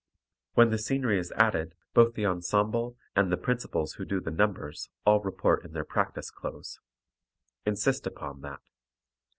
When 0.55 0.71
the 0.71 0.79
scenery 0.79 1.19
is 1.19 1.31
added, 1.33 1.75
both 1.93 2.15
the 2.15 2.25
ensemble 2.25 2.97
and 3.15 3.31
the 3.31 3.37
principals 3.37 3.93
who 3.93 4.03
do 4.03 4.19
the 4.19 4.31
numbers 4.31 4.89
all 5.05 5.19
report 5.21 5.63
in 5.63 5.73
their 5.73 5.85
practice 5.85 6.31
clothes. 6.31 6.79
Insist 7.67 8.07
upon 8.07 8.41
that. 8.41 8.61